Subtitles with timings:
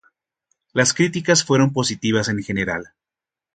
[0.73, 2.91] Las críticas fueron positivas en general.